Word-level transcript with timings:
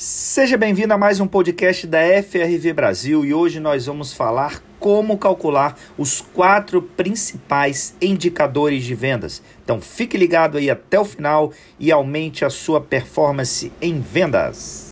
Seja 0.00 0.56
bem-vindo 0.56 0.94
a 0.94 0.96
mais 0.96 1.18
um 1.18 1.26
podcast 1.26 1.84
da 1.84 1.98
FRV 2.22 2.72
Brasil 2.72 3.24
e 3.24 3.34
hoje 3.34 3.58
nós 3.58 3.86
vamos 3.86 4.12
falar 4.12 4.62
como 4.78 5.18
calcular 5.18 5.76
os 5.98 6.20
quatro 6.20 6.80
principais 6.80 7.96
indicadores 8.00 8.84
de 8.84 8.94
vendas. 8.94 9.42
Então 9.64 9.80
fique 9.80 10.16
ligado 10.16 10.56
aí 10.56 10.70
até 10.70 11.00
o 11.00 11.04
final 11.04 11.52
e 11.80 11.90
aumente 11.90 12.44
a 12.44 12.50
sua 12.50 12.80
performance 12.80 13.72
em 13.82 14.00
vendas. 14.00 14.90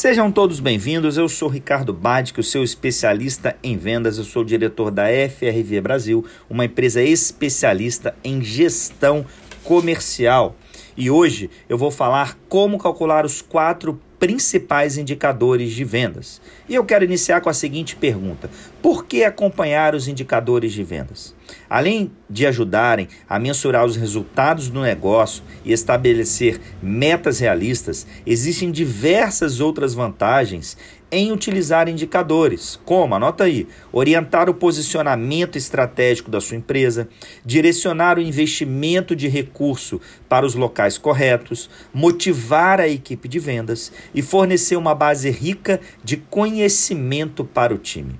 Sejam 0.00 0.32
todos 0.32 0.60
bem-vindos. 0.60 1.18
Eu 1.18 1.28
sou 1.28 1.46
Ricardo 1.46 1.92
Badic, 1.92 2.40
o 2.40 2.42
seu 2.42 2.64
especialista 2.64 3.54
em 3.62 3.76
vendas. 3.76 4.16
Eu 4.16 4.24
sou 4.24 4.42
diretor 4.42 4.90
da 4.90 5.04
FRV 5.04 5.78
Brasil, 5.82 6.24
uma 6.48 6.64
empresa 6.64 7.02
especialista 7.02 8.14
em 8.24 8.40
gestão 8.42 9.26
comercial. 9.62 10.56
E 10.96 11.10
hoje 11.10 11.50
eu 11.68 11.76
vou 11.76 11.90
falar 11.90 12.38
como 12.48 12.78
calcular 12.78 13.26
os 13.26 13.42
quatro 13.42 14.00
principais 14.20 14.98
indicadores 14.98 15.72
de 15.72 15.82
vendas. 15.82 16.40
E 16.68 16.74
eu 16.74 16.84
quero 16.84 17.04
iniciar 17.04 17.40
com 17.40 17.48
a 17.48 17.54
seguinte 17.54 17.96
pergunta: 17.96 18.50
por 18.80 19.06
que 19.06 19.24
acompanhar 19.24 19.94
os 19.94 20.06
indicadores 20.06 20.72
de 20.72 20.84
vendas? 20.84 21.34
Além 21.68 22.12
de 22.28 22.46
ajudarem 22.46 23.08
a 23.28 23.38
mensurar 23.38 23.84
os 23.84 23.96
resultados 23.96 24.68
do 24.68 24.82
negócio 24.82 25.42
e 25.64 25.72
estabelecer 25.72 26.60
metas 26.80 27.40
realistas, 27.40 28.06
existem 28.24 28.70
diversas 28.70 29.58
outras 29.58 29.94
vantagens 29.94 30.76
em 31.12 31.32
utilizar 31.32 31.88
indicadores, 31.88 32.78
como, 32.84 33.14
anota 33.14 33.44
aí, 33.44 33.66
orientar 33.92 34.48
o 34.48 34.54
posicionamento 34.54 35.56
estratégico 35.56 36.30
da 36.30 36.40
sua 36.40 36.56
empresa, 36.56 37.08
direcionar 37.44 38.16
o 38.16 38.22
investimento 38.22 39.16
de 39.16 39.26
recurso 39.26 40.00
para 40.28 40.46
os 40.46 40.54
locais 40.54 40.96
corretos, 40.96 41.68
motivar 41.92 42.80
a 42.80 42.88
equipe 42.88 43.28
de 43.28 43.40
vendas 43.40 43.92
e 44.14 44.22
fornecer 44.22 44.76
uma 44.76 44.94
base 44.94 45.30
rica 45.30 45.80
de 46.02 46.16
conhecimento 46.16 47.44
para 47.44 47.74
o 47.74 47.78
time. 47.78 48.18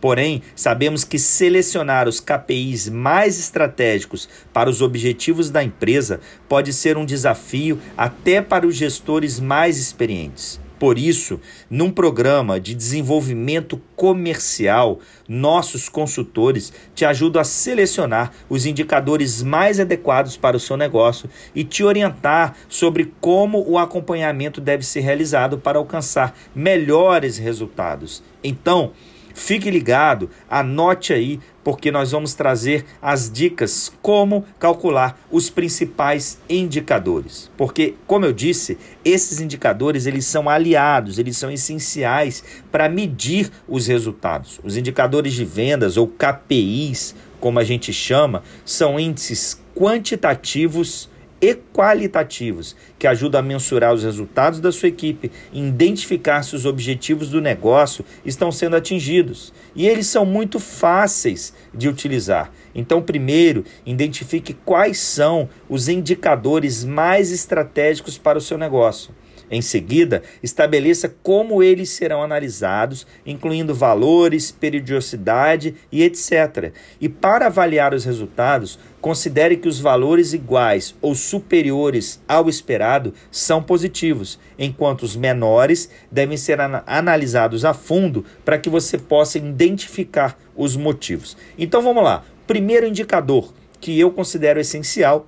Porém, 0.00 0.42
sabemos 0.56 1.04
que 1.04 1.18
selecionar 1.18 2.08
os 2.08 2.20
KPIs 2.20 2.88
mais 2.88 3.38
estratégicos 3.38 4.28
para 4.52 4.70
os 4.70 4.80
objetivos 4.80 5.50
da 5.50 5.62
empresa 5.62 6.20
pode 6.48 6.72
ser 6.72 6.96
um 6.96 7.04
desafio 7.04 7.78
até 7.96 8.40
para 8.40 8.66
os 8.66 8.74
gestores 8.74 9.38
mais 9.38 9.76
experientes. 9.76 10.58
Por 10.80 10.98
isso, 10.98 11.38
num 11.68 11.90
programa 11.90 12.58
de 12.58 12.74
desenvolvimento 12.74 13.78
comercial, 13.94 14.98
nossos 15.28 15.90
consultores 15.90 16.72
te 16.94 17.04
ajudam 17.04 17.42
a 17.42 17.44
selecionar 17.44 18.32
os 18.48 18.64
indicadores 18.64 19.42
mais 19.42 19.78
adequados 19.78 20.38
para 20.38 20.56
o 20.56 20.60
seu 20.60 20.78
negócio 20.78 21.28
e 21.54 21.64
te 21.64 21.84
orientar 21.84 22.56
sobre 22.66 23.12
como 23.20 23.62
o 23.68 23.76
acompanhamento 23.76 24.58
deve 24.58 24.82
ser 24.82 25.00
realizado 25.00 25.58
para 25.58 25.76
alcançar 25.76 26.34
melhores 26.54 27.36
resultados. 27.36 28.22
Então, 28.42 28.92
Fique 29.40 29.70
ligado, 29.70 30.28
anote 30.50 31.14
aí, 31.14 31.40
porque 31.64 31.90
nós 31.90 32.12
vamos 32.12 32.34
trazer 32.34 32.84
as 33.00 33.32
dicas 33.32 33.90
como 34.02 34.44
calcular 34.58 35.18
os 35.30 35.48
principais 35.48 36.38
indicadores. 36.46 37.50
Porque, 37.56 37.94
como 38.06 38.26
eu 38.26 38.34
disse, 38.34 38.76
esses 39.02 39.40
indicadores 39.40 40.04
eles 40.04 40.26
são 40.26 40.46
aliados, 40.46 41.18
eles 41.18 41.38
são 41.38 41.50
essenciais 41.50 42.44
para 42.70 42.86
medir 42.86 43.50
os 43.66 43.86
resultados. 43.86 44.60
Os 44.62 44.76
indicadores 44.76 45.32
de 45.32 45.44
vendas 45.46 45.96
ou 45.96 46.06
KPIs, 46.06 47.14
como 47.40 47.58
a 47.58 47.64
gente 47.64 47.94
chama, 47.94 48.42
são 48.62 49.00
índices 49.00 49.58
quantitativos 49.74 51.09
e 51.40 51.54
qualitativos, 51.54 52.76
que 52.98 53.06
ajudam 53.06 53.40
a 53.40 53.42
mensurar 53.42 53.94
os 53.94 54.04
resultados 54.04 54.60
da 54.60 54.70
sua 54.70 54.88
equipe 54.88 55.30
e 55.52 55.60
identificar 55.60 56.42
se 56.42 56.54
os 56.54 56.66
objetivos 56.66 57.30
do 57.30 57.40
negócio 57.40 58.04
estão 58.24 58.52
sendo 58.52 58.76
atingidos. 58.76 59.52
E 59.74 59.88
eles 59.88 60.06
são 60.06 60.26
muito 60.26 60.58
fáceis 60.58 61.54
de 61.72 61.88
utilizar. 61.88 62.52
Então, 62.74 63.00
primeiro, 63.02 63.64
identifique 63.86 64.52
quais 64.52 64.98
são 64.98 65.48
os 65.68 65.88
indicadores 65.88 66.84
mais 66.84 67.32
estratégicos 67.32 68.18
para 68.18 68.38
o 68.38 68.40
seu 68.40 68.58
negócio. 68.58 69.14
Em 69.50 69.60
seguida, 69.60 70.22
estabeleça 70.42 71.12
como 71.22 71.62
eles 71.62 71.90
serão 71.90 72.22
analisados, 72.22 73.06
incluindo 73.26 73.74
valores, 73.74 74.52
periodicidade 74.52 75.74
e 75.90 76.02
etc. 76.04 76.72
E 77.00 77.08
para 77.08 77.46
avaliar 77.46 77.92
os 77.92 78.04
resultados, 78.04 78.78
considere 79.00 79.56
que 79.56 79.68
os 79.68 79.80
valores 79.80 80.32
iguais 80.32 80.94
ou 81.00 81.14
superiores 81.14 82.22
ao 82.28 82.48
esperado 82.48 83.12
são 83.30 83.62
positivos, 83.62 84.38
enquanto 84.58 85.02
os 85.02 85.16
menores 85.16 85.90
devem 86.12 86.36
ser 86.36 86.58
analisados 86.86 87.64
a 87.64 87.74
fundo 87.74 88.24
para 88.44 88.58
que 88.58 88.70
você 88.70 88.98
possa 88.98 89.38
identificar 89.38 90.38
os 90.54 90.76
motivos. 90.76 91.36
Então 91.58 91.82
vamos 91.82 92.04
lá. 92.04 92.24
Primeiro 92.46 92.86
indicador 92.86 93.52
que 93.80 93.98
eu 93.98 94.10
considero 94.10 94.60
essencial 94.60 95.26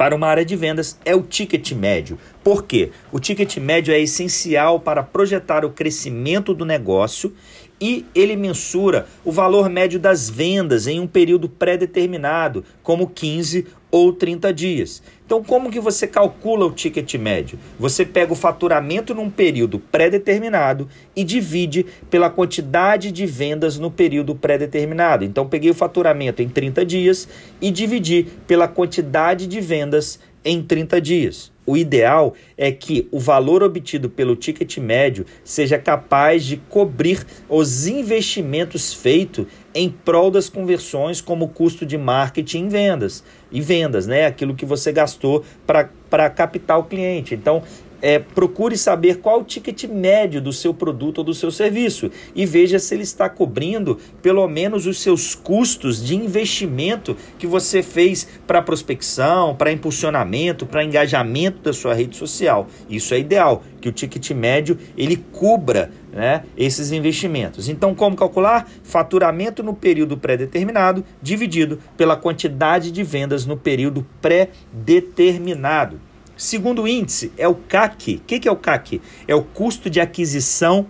para 0.00 0.16
uma 0.16 0.28
área 0.28 0.46
de 0.46 0.56
vendas 0.56 0.98
é 1.04 1.14
o 1.14 1.20
ticket 1.20 1.72
médio. 1.72 2.18
Por 2.42 2.64
quê? 2.64 2.90
O 3.12 3.20
ticket 3.20 3.58
médio 3.58 3.92
é 3.92 4.00
essencial 4.00 4.80
para 4.80 5.02
projetar 5.02 5.62
o 5.62 5.68
crescimento 5.68 6.54
do 6.54 6.64
negócio 6.64 7.34
e 7.78 8.06
ele 8.14 8.34
mensura 8.34 9.06
o 9.22 9.30
valor 9.30 9.68
médio 9.68 10.00
das 10.00 10.30
vendas 10.30 10.86
em 10.86 10.98
um 10.98 11.06
período 11.06 11.50
pré-determinado, 11.50 12.64
como 12.82 13.10
15 13.10 13.66
ou 13.90 14.12
30 14.12 14.52
dias. 14.52 15.02
Então, 15.24 15.44
como 15.44 15.70
que 15.70 15.78
você 15.78 16.06
calcula 16.06 16.66
o 16.66 16.72
ticket 16.72 17.14
médio? 17.14 17.58
Você 17.78 18.04
pega 18.04 18.32
o 18.32 18.36
faturamento 18.36 19.14
num 19.14 19.30
período 19.30 19.78
pré-determinado 19.78 20.88
e 21.14 21.22
divide 21.22 21.86
pela 22.10 22.28
quantidade 22.28 23.12
de 23.12 23.26
vendas 23.26 23.78
no 23.78 23.90
período 23.90 24.34
pré-determinado. 24.34 25.24
Então, 25.24 25.46
peguei 25.46 25.70
o 25.70 25.74
faturamento 25.74 26.42
em 26.42 26.48
30 26.48 26.84
dias 26.84 27.28
e 27.60 27.70
dividi 27.70 28.26
pela 28.46 28.66
quantidade 28.66 29.46
de 29.46 29.60
vendas 29.60 30.18
em 30.44 30.62
30 30.62 31.00
dias. 31.00 31.52
O 31.66 31.76
ideal 31.76 32.34
é 32.56 32.72
que 32.72 33.06
o 33.12 33.20
valor 33.20 33.62
obtido 33.62 34.10
pelo 34.10 34.34
ticket 34.34 34.78
médio 34.78 35.24
seja 35.44 35.78
capaz 35.78 36.44
de 36.44 36.56
cobrir 36.56 37.24
os 37.48 37.86
investimentos 37.86 38.92
feitos 38.92 39.46
em 39.72 39.88
prol 39.88 40.32
das 40.32 40.48
conversões, 40.48 41.20
como 41.20 41.48
custo 41.48 41.86
de 41.86 41.96
marketing 41.96 42.66
e 42.66 42.68
vendas. 42.68 43.24
E 43.52 43.60
vendas, 43.60 44.06
né? 44.06 44.26
Aquilo 44.26 44.54
que 44.54 44.64
você 44.64 44.90
gastou 44.90 45.44
para 45.64 46.30
captar 46.30 46.78
o 46.78 46.84
cliente. 46.84 47.34
Então, 47.36 47.62
é, 48.00 48.18
procure 48.18 48.76
saber 48.76 49.18
qual 49.18 49.40
o 49.40 49.44
ticket 49.44 49.84
médio 49.84 50.40
do 50.40 50.52
seu 50.52 50.72
produto 50.72 51.18
ou 51.18 51.24
do 51.24 51.34
seu 51.34 51.50
serviço 51.50 52.10
e 52.34 52.46
veja 52.46 52.78
se 52.78 52.94
ele 52.94 53.02
está 53.02 53.28
cobrindo 53.28 53.98
pelo 54.22 54.46
menos 54.48 54.86
os 54.86 55.00
seus 55.00 55.34
custos 55.34 56.04
de 56.04 56.16
investimento 56.16 57.16
que 57.38 57.46
você 57.46 57.82
fez 57.82 58.26
para 58.46 58.62
prospecção, 58.62 59.54
para 59.54 59.72
impulsionamento, 59.72 60.66
para 60.66 60.84
engajamento 60.84 61.60
da 61.62 61.72
sua 61.72 61.94
rede 61.94 62.16
social. 62.16 62.66
Isso 62.88 63.14
é 63.14 63.18
ideal, 63.18 63.62
que 63.80 63.88
o 63.88 63.92
ticket 63.92 64.30
médio 64.30 64.78
ele 64.96 65.16
cubra 65.16 65.90
né, 66.12 66.44
esses 66.56 66.92
investimentos. 66.92 67.68
Então, 67.68 67.94
como 67.94 68.16
calcular? 68.16 68.68
Faturamento 68.82 69.62
no 69.62 69.74
período 69.74 70.16
pré-determinado 70.16 71.04
dividido 71.22 71.78
pela 71.96 72.16
quantidade 72.16 72.90
de 72.90 73.02
vendas 73.02 73.46
no 73.46 73.56
período 73.56 74.06
pré-determinado. 74.20 76.09
Segundo 76.40 76.88
índice 76.88 77.30
é 77.36 77.46
o 77.46 77.54
CAC. 77.54 78.16
O 78.16 78.20
que 78.20 78.48
é 78.48 78.50
o 78.50 78.56
CAC? 78.56 79.02
É 79.28 79.34
o 79.34 79.42
custo 79.42 79.90
de 79.90 80.00
aquisição 80.00 80.86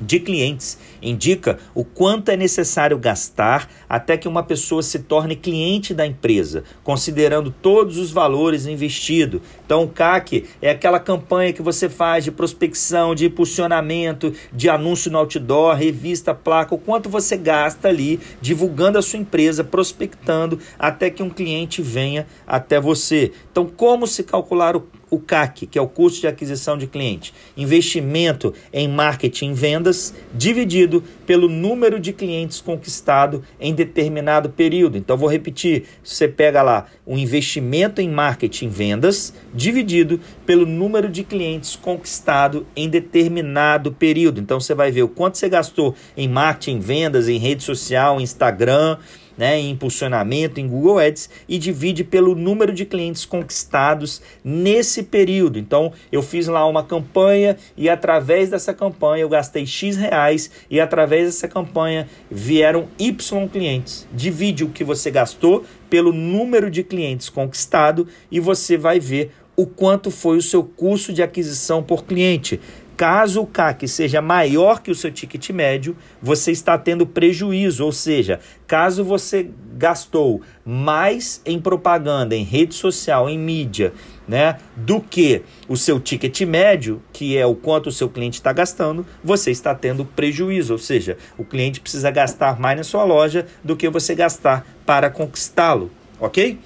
de 0.00 0.20
clientes. 0.20 0.78
Indica 1.02 1.58
o 1.74 1.84
quanto 1.84 2.30
é 2.30 2.36
necessário 2.36 2.98
gastar 2.98 3.70
até 3.88 4.16
que 4.16 4.28
uma 4.28 4.42
pessoa 4.42 4.82
se 4.82 5.00
torne 5.00 5.36
cliente 5.36 5.94
da 5.94 6.06
empresa, 6.06 6.64
considerando 6.82 7.50
todos 7.50 7.96
os 7.96 8.10
valores 8.10 8.66
investidos. 8.66 9.40
Então, 9.64 9.84
o 9.84 9.88
CAC 9.88 10.44
é 10.60 10.70
aquela 10.70 10.98
campanha 10.98 11.52
que 11.52 11.62
você 11.62 11.88
faz 11.88 12.24
de 12.24 12.30
prospecção, 12.30 13.14
de 13.14 13.26
impulsionamento, 13.26 14.32
de 14.52 14.68
anúncio 14.68 15.10
no 15.10 15.18
outdoor, 15.18 15.76
revista, 15.76 16.34
placa, 16.34 16.74
o 16.74 16.78
quanto 16.78 17.08
você 17.08 17.36
gasta 17.36 17.88
ali 17.88 18.20
divulgando 18.40 18.98
a 18.98 19.02
sua 19.02 19.18
empresa, 19.18 19.64
prospectando 19.64 20.58
até 20.78 21.10
que 21.10 21.22
um 21.22 21.30
cliente 21.30 21.82
venha 21.82 22.26
até 22.46 22.80
você. 22.80 23.32
Então, 23.50 23.66
como 23.66 24.06
se 24.06 24.22
calcular 24.22 24.76
o 25.10 25.18
CAC, 25.20 25.66
que 25.66 25.78
é 25.78 25.82
o 25.82 25.88
custo 25.88 26.20
de 26.20 26.26
aquisição 26.26 26.76
de 26.76 26.86
cliente, 26.86 27.32
investimento 27.56 28.52
em 28.72 28.88
marketing 28.88 29.50
e 29.50 29.54
vendas, 29.86 30.14
dividido 30.34 31.02
pelo 31.24 31.48
número 31.48 32.00
de 32.00 32.12
clientes 32.12 32.60
conquistado 32.60 33.42
em 33.60 33.72
determinado 33.74 34.50
período. 34.50 34.98
Então, 34.98 35.16
vou 35.16 35.28
repetir: 35.28 35.84
você 36.02 36.26
pega 36.26 36.62
lá 36.62 36.86
o 37.04 37.16
investimento 37.16 38.00
em 38.00 38.08
marketing 38.08 38.68
vendas, 38.68 39.32
dividido 39.54 40.20
pelo 40.44 40.66
número 40.66 41.08
de 41.08 41.22
clientes 41.22 41.76
conquistado 41.76 42.66
em 42.74 42.88
determinado 42.88 43.92
período. 43.92 44.40
Então, 44.40 44.60
você 44.60 44.74
vai 44.74 44.90
ver 44.90 45.02
o 45.02 45.08
quanto 45.08 45.38
você 45.38 45.48
gastou 45.48 45.94
em 46.16 46.28
marketing, 46.28 46.80
vendas, 46.80 47.28
em 47.28 47.38
rede 47.38 47.62
social, 47.62 48.20
Instagram 48.20 48.98
né, 49.36 49.58
em 49.58 49.70
impulsionamento 49.70 50.60
em 50.60 50.68
Google 50.68 50.98
Ads 50.98 51.28
e 51.48 51.58
divide 51.58 52.04
pelo 52.04 52.34
número 52.34 52.72
de 52.72 52.84
clientes 52.84 53.24
conquistados 53.24 54.22
nesse 54.44 55.02
período. 55.02 55.58
Então, 55.58 55.92
eu 56.10 56.22
fiz 56.22 56.46
lá 56.46 56.66
uma 56.66 56.82
campanha 56.82 57.56
e 57.76 57.88
através 57.88 58.50
dessa 58.50 58.72
campanha 58.72 59.22
eu 59.22 59.28
gastei 59.28 59.66
X 59.66 59.96
reais 59.96 60.50
e 60.70 60.80
através 60.80 61.26
dessa 61.26 61.48
campanha 61.48 62.08
vieram 62.30 62.88
Y 62.98 63.48
clientes. 63.48 64.06
Divide 64.12 64.64
o 64.64 64.70
que 64.70 64.84
você 64.84 65.10
gastou 65.10 65.64
pelo 65.88 66.12
número 66.12 66.70
de 66.70 66.82
clientes 66.82 67.28
conquistado 67.28 68.06
e 68.30 68.40
você 68.40 68.76
vai 68.76 68.98
ver 68.98 69.32
o 69.56 69.66
quanto 69.66 70.10
foi 70.10 70.36
o 70.36 70.42
seu 70.42 70.62
custo 70.62 71.12
de 71.12 71.22
aquisição 71.22 71.82
por 71.82 72.04
cliente. 72.04 72.60
Caso 72.96 73.42
o 73.42 73.46
CAC 73.46 73.86
seja 73.86 74.22
maior 74.22 74.80
que 74.80 74.90
o 74.90 74.94
seu 74.94 75.12
ticket 75.12 75.50
médio, 75.50 75.94
você 76.22 76.50
está 76.50 76.78
tendo 76.78 77.06
prejuízo, 77.06 77.84
ou 77.84 77.92
seja, 77.92 78.40
caso 78.66 79.04
você 79.04 79.50
gastou 79.76 80.40
mais 80.64 81.42
em 81.44 81.60
propaganda, 81.60 82.34
em 82.34 82.42
rede 82.42 82.74
social, 82.74 83.28
em 83.28 83.38
mídia, 83.38 83.92
né, 84.26 84.56
do 84.74 84.98
que 84.98 85.42
o 85.68 85.76
seu 85.76 86.00
ticket 86.00 86.40
médio, 86.42 87.02
que 87.12 87.36
é 87.36 87.44
o 87.44 87.54
quanto 87.54 87.88
o 87.88 87.92
seu 87.92 88.08
cliente 88.08 88.38
está 88.38 88.50
gastando, 88.50 89.06
você 89.22 89.50
está 89.50 89.74
tendo 89.74 90.06
prejuízo, 90.06 90.72
ou 90.72 90.78
seja, 90.78 91.18
o 91.36 91.44
cliente 91.44 91.82
precisa 91.82 92.10
gastar 92.10 92.58
mais 92.58 92.78
na 92.78 92.84
sua 92.84 93.04
loja 93.04 93.46
do 93.62 93.76
que 93.76 93.90
você 93.90 94.14
gastar 94.14 94.66
para 94.86 95.10
conquistá-lo, 95.10 95.90
ok? 96.18 96.58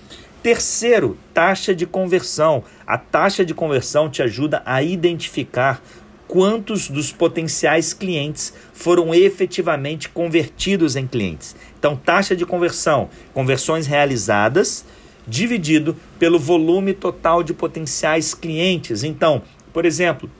Terceiro, 0.43 1.19
taxa 1.35 1.75
de 1.75 1.85
conversão. 1.85 2.65
A 2.87 2.97
taxa 2.97 3.45
de 3.45 3.53
conversão 3.53 4.09
te 4.09 4.23
ajuda 4.23 4.63
a 4.65 4.83
identificar 4.83 5.83
quantos 6.31 6.89
dos 6.89 7.11
potenciais 7.11 7.93
clientes 7.93 8.55
foram 8.73 9.13
efetivamente 9.13 10.09
convertidos 10.09 10.95
em 10.95 11.05
clientes. 11.05 11.57
Então, 11.77 11.97
taxa 11.97 12.37
de 12.37 12.47
conversão, 12.47 13.11
conversões 13.35 13.89
realizadas, 13.89 14.85
dividido 15.27 15.97
pelo 16.21 16.39
volume 16.39 16.95
total 16.95 17.43
de 17.43 17.53
potenciais 17.53 18.33
clientes. 18.33 19.03
Então, 19.03 19.43
por 19.73 19.85
exemplo, 19.85 20.31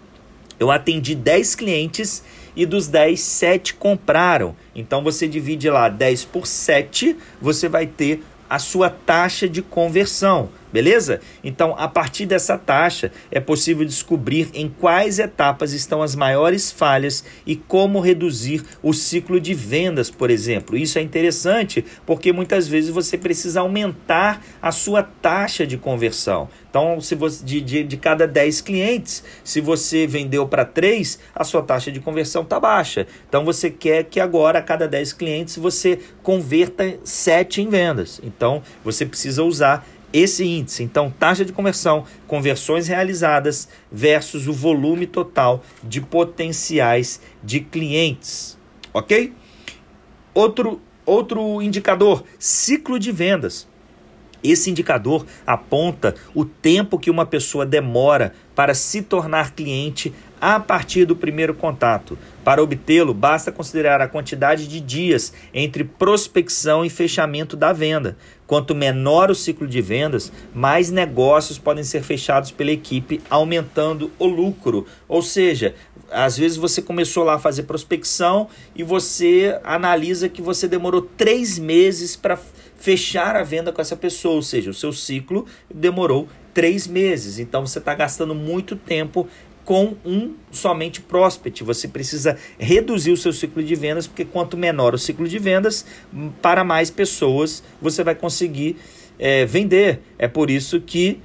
eu 0.61 0.71
atendi 0.71 1.17
10 1.17 1.57
clientes 1.57 2.23
e 2.55 2.65
dos 2.65 2.87
10, 2.87 3.19
7 3.19 3.75
compraram. 3.75 4.55
Então 4.77 5.03
você 5.03 5.27
divide 5.27 5.69
lá 5.69 5.89
10 5.89 6.25
por 6.27 6.47
7, 6.47 7.17
você 7.41 7.69
vai 7.69 7.87
ter 7.87 8.23
a 8.49 8.61
sua 8.61 8.91
taxa 8.91 9.49
de 9.49 9.61
conversão, 9.61 10.51
beleza? 10.73 11.21
Então, 11.43 11.75
a 11.77 11.89
partir 11.89 12.27
dessa 12.27 12.57
taxa, 12.57 13.11
é 13.31 13.41
possível 13.41 13.85
descobrir 13.85 14.51
em 14.55 14.69
quais 14.69 15.19
etapas 15.19 15.73
estão 15.73 16.03
as 16.03 16.15
maiores 16.15 16.71
falhas 16.71 17.25
e 17.47 17.57
como 17.57 18.01
reduzir 18.01 18.63
o 18.83 18.93
ciclo 18.93 19.41
de 19.41 19.55
vendas, 19.55 20.11
por 20.11 20.31
exemplo. 20.31 20.77
Isso 20.77 20.99
é 20.99 21.03
interessante 21.03 21.85
porque 22.07 22.33
muitas 22.33 22.69
vezes 22.69 22.91
você 22.91 23.19
precisa 23.19 23.61
aumentar 23.61 24.43
a 24.61 24.73
sua 24.73 25.03
taxa 25.03 25.67
de 25.67 25.77
conversão. 25.77 26.49
Então, 26.71 27.01
se 27.01 27.17
você 27.17 27.45
de, 27.45 27.61
de, 27.61 27.83
de 27.83 27.97
cada 27.97 28.29
10 28.29 28.61
clientes, 28.61 29.25
se 29.43 29.61
você 29.61 30.07
vendeu 30.07 30.47
para 30.47 30.65
3, 30.65 31.19
a 31.35 31.43
sua 31.43 31.63
taxa 31.63 31.91
de 31.91 31.99
conversão 31.99 32.43
está 32.43 32.61
baixa. 32.61 33.07
Então, 33.29 33.45
você 33.45 33.71
quer 33.71 34.05
que 34.05 34.21
agora, 34.21 34.61
a 34.61 34.63
cada 34.63 34.87
10 34.87 35.13
clientes, 35.15 35.57
você 35.57 35.99
converta 36.23 36.99
7 37.03 37.63
em 37.63 37.69
vendas. 37.69 38.21
Então, 38.23 38.63
você 38.85 39.05
precisa 39.05 39.43
usar 39.43 39.87
esse 40.13 40.45
índice. 40.45 40.83
Então, 40.83 41.11
taxa 41.11 41.45
de 41.45 41.53
conversão, 41.53 42.05
conversões 42.27 42.89
realizadas 42.89 43.69
versus 43.91 44.47
o 44.47 44.53
volume 44.53 45.07
total 45.07 45.63
de 45.83 46.01
potenciais 46.01 47.21
de 47.43 47.61
clientes. 47.61 48.59
Ok? 48.93 49.33
Outro, 50.35 50.81
outro 51.05 51.63
indicador: 51.63 52.25
ciclo 52.39 52.99
de 52.99 53.13
vendas. 53.13 53.69
Esse 54.43 54.71
indicador 54.71 55.27
aponta 55.47 56.15
o 56.35 56.47
tempo 56.47 56.99
que 56.99 57.11
uma 57.11 57.27
pessoa 57.27 57.67
demora 57.67 58.33
para 58.55 58.73
se 58.75 59.03
tornar 59.03 59.55
cliente 59.55 60.15
a 60.41 60.59
partir 60.59 61.05
do 61.05 61.15
primeiro 61.15 61.55
contato. 61.55 62.19
Para 62.43 62.63
obtê-lo, 62.63 63.13
basta 63.13 63.53
considerar 63.53 64.01
a 64.01 64.09
quantidade 64.09 64.67
de 64.67 64.81
dias 64.81 65.33
entre 65.53 65.85
prospecção 65.85 66.85
e 66.85 66.89
fechamento 66.89 67.57
da 67.57 67.73
venda. 67.73 68.17
Quanto 68.47 68.75
menor 68.75 69.31
o 69.31 69.35
ciclo 69.35 69.67
de 69.69 69.81
vendas, 69.81 70.33
mais 70.55 70.91
negócios 70.91 71.59
podem 71.59 71.85
ser 71.85 72.03
fechados 72.03 72.51
pela 72.51 72.73
equipe, 72.73 73.21
aumentando 73.29 74.11
o 74.19 74.27
lucro. 74.27 74.87
Ou 75.07 75.23
seja, 75.23 75.75
às 76.11 76.37
vezes 76.37 76.57
você 76.57 76.81
começou 76.83 77.23
lá 77.23 77.35
a 77.35 77.39
fazer 77.39 77.65
prospecção 77.65 78.49
e 78.75 78.83
você 78.83 79.61
analisa 79.63 80.29
que 80.29 80.43
você 80.43 80.67
demorou 80.67 81.03
três 81.03 81.59
meses 81.59 82.17
para 82.17 82.39
fechar 82.77 83.37
a 83.37 83.45
venda 83.45 83.71
com 83.71 83.81
essa 83.81 83.95
pessoa, 83.95 84.37
ou 84.37 84.43
seja, 84.43 84.71
o 84.71 84.75
seu 84.75 84.91
ciclo 84.91 85.45
demorou 85.73 86.27
três 86.55 86.87
meses. 86.87 87.39
Então 87.39 87.67
você 87.67 87.79
está 87.79 87.95
gastando 87.95 88.35
muito 88.35 88.75
tempo 88.75 89.29
com 89.71 89.95
um 90.05 90.35
somente 90.51 91.01
prospect. 91.01 91.63
Você 91.63 91.87
precisa 91.87 92.37
reduzir 92.59 93.13
o 93.13 93.17
seu 93.17 93.33
ciclo 93.33 93.63
de 93.63 93.77
vendas, 93.77 94.05
porque 94.05 94.25
quanto 94.25 94.57
menor 94.57 94.95
o 94.95 94.99
ciclo 94.99 95.29
de 95.29 95.39
vendas, 95.39 95.87
para 96.43 96.65
mais 96.65 96.91
pessoas 96.91 97.63
você 97.81 98.03
vai 98.03 98.17
conseguir 98.17 98.77
é, 99.17 99.47
vender. 99.47 100.01
É 100.19 100.27
por 100.27 100.51
isso 100.51 100.81
que 100.81 101.21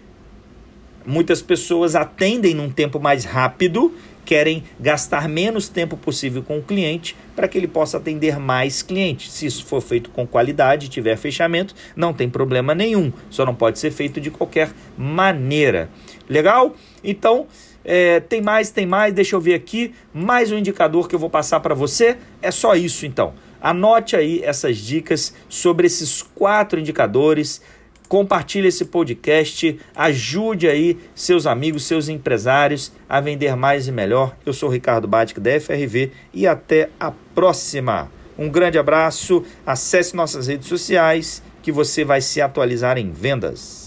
muitas 1.03 1.41
pessoas 1.41 1.95
atendem 1.95 2.53
num 2.53 2.69
tempo 2.69 2.99
mais 2.99 3.25
rápido 3.25 3.91
querem 4.23 4.63
gastar 4.79 5.27
menos 5.27 5.67
tempo 5.67 5.97
possível 5.97 6.43
com 6.43 6.59
o 6.59 6.61
cliente 6.61 7.15
para 7.35 7.47
que 7.47 7.57
ele 7.57 7.67
possa 7.67 7.97
atender 7.97 8.39
mais 8.39 8.83
clientes. 8.83 9.31
Se 9.31 9.47
isso 9.47 9.65
for 9.65 9.81
feito 9.81 10.11
com 10.11 10.25
qualidade, 10.25 10.89
tiver 10.89 11.15
fechamento, 11.15 11.73
não 11.95 12.13
tem 12.13 12.29
problema 12.29 12.75
nenhum. 12.75 13.11
Só 13.29 13.43
não 13.43 13.55
pode 13.55 13.79
ser 13.79 13.89
feito 13.89 14.21
de 14.21 14.29
qualquer 14.29 14.71
maneira. 14.97 15.89
Legal? 16.27 16.75
Então, 17.03 17.45
é, 17.85 18.19
tem 18.19 18.41
mais, 18.41 18.71
tem 18.71 18.85
mais. 18.85 19.13
Deixa 19.13 19.35
eu 19.35 19.39
ver 19.39 19.53
aqui. 19.53 19.93
Mais 20.13 20.51
um 20.51 20.57
indicador 20.57 21.07
que 21.07 21.15
eu 21.15 21.19
vou 21.19 21.29
passar 21.29 21.59
para 21.59 21.75
você. 21.75 22.17
É 22.41 22.51
só 22.51 22.75
isso 22.75 23.05
então. 23.05 23.33
Anote 23.61 24.15
aí 24.15 24.41
essas 24.43 24.77
dicas 24.77 25.33
sobre 25.47 25.87
esses 25.87 26.21
quatro 26.21 26.79
indicadores 26.79 27.61
compartilhe 28.07 28.67
esse 28.67 28.85
podcast, 28.85 29.79
ajude 29.95 30.67
aí 30.67 30.97
seus 31.13 31.45
amigos, 31.45 31.85
seus 31.85 32.07
empresários 32.07 32.91
a 33.09 33.19
vender 33.19 33.55
mais 33.55 33.87
e 33.87 33.91
melhor. 33.91 34.35
Eu 34.45 34.53
sou 34.53 34.69
Ricardo 34.69 35.07
Batic 35.07 35.39
da 35.39 35.59
FRV 35.59 36.11
e 36.33 36.47
até 36.47 36.89
a 36.99 37.11
próxima. 37.11 38.11
Um 38.37 38.49
grande 38.49 38.77
abraço, 38.77 39.43
acesse 39.65 40.15
nossas 40.15 40.47
redes 40.47 40.67
sociais 40.67 41.41
que 41.61 41.71
você 41.71 42.03
vai 42.03 42.21
se 42.21 42.41
atualizar 42.41 42.97
em 42.97 43.09
vendas. 43.11 43.83